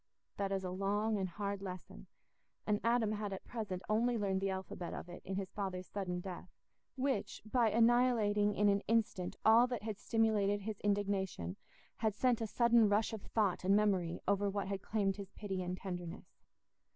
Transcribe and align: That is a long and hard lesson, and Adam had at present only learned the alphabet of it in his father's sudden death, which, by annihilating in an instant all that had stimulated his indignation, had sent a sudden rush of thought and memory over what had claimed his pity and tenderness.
That 0.37 0.51
is 0.51 0.63
a 0.63 0.71
long 0.71 1.19
and 1.19 1.29
hard 1.29 1.61
lesson, 1.61 2.07
and 2.65 2.79
Adam 2.83 3.11
had 3.11 3.31
at 3.33 3.45
present 3.45 3.83
only 3.87 4.17
learned 4.17 4.41
the 4.41 4.49
alphabet 4.49 4.95
of 4.95 5.07
it 5.09 5.21
in 5.23 5.35
his 5.35 5.51
father's 5.51 5.85
sudden 5.87 6.21
death, 6.21 6.49
which, 6.95 7.43
by 7.45 7.69
annihilating 7.69 8.55
in 8.55 8.67
an 8.67 8.79
instant 8.87 9.35
all 9.45 9.67
that 9.67 9.83
had 9.83 9.99
stimulated 9.99 10.61
his 10.61 10.79
indignation, 10.79 11.55
had 11.97 12.15
sent 12.15 12.41
a 12.41 12.47
sudden 12.47 12.89
rush 12.89 13.13
of 13.13 13.21
thought 13.21 13.63
and 13.63 13.75
memory 13.75 14.19
over 14.27 14.49
what 14.49 14.67
had 14.67 14.81
claimed 14.81 15.17
his 15.17 15.29
pity 15.33 15.61
and 15.61 15.77
tenderness. 15.77 16.39